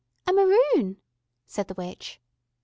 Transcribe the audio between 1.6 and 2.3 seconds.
the witch.